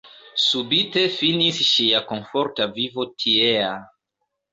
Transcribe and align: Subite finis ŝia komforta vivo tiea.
Subite 0.43 1.01
finis 1.17 1.59
ŝia 1.71 2.01
komforta 2.13 2.67
vivo 2.79 3.05
tiea. 3.25 3.69